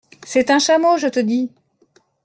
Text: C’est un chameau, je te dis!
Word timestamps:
C’est 0.25 0.49
un 0.49 0.57
chameau, 0.57 0.97
je 0.97 1.05
te 1.07 1.19
dis! 1.19 1.51